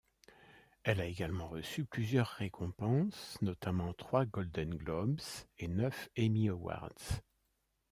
Elle 0.81 0.99
a 0.99 1.05
également 1.05 1.47
reçu 1.47 1.85
plusieurs 1.85 2.29
récompenses, 2.29 3.37
notamment 3.43 3.93
trois 3.93 4.25
Golden 4.25 4.71
Globes 4.73 5.21
et 5.59 5.67
neuf 5.67 6.09
Emmy 6.17 6.49
Awards. 6.49 7.19